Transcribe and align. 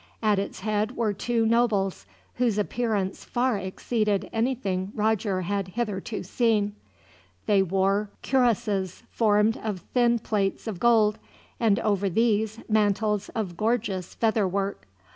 At 0.23 0.39
its 0.39 0.61
head 0.61 0.95
were 0.97 1.13
two 1.13 1.45
nobles, 1.45 2.07
whose 2.37 2.57
appearance 2.57 3.23
far 3.23 3.59
exceeded 3.59 4.31
anything 4.33 4.91
Roger 4.95 5.41
had 5.41 5.67
hitherto 5.67 6.23
seen. 6.23 6.73
They 7.45 7.61
wore 7.61 8.09
cuirasses 8.23 9.03
formed 9.11 9.57
of 9.63 9.81
thin 9.93 10.17
plates 10.17 10.65
of 10.65 10.79
gold, 10.79 11.19
and 11.59 11.79
over 11.81 12.09
these 12.09 12.57
mantles 12.67 13.29
of 13.35 13.55
gorgeous 13.55 14.15
feather 14.15 14.47
work. 14.47 14.87